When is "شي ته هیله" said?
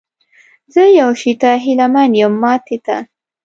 1.21-1.87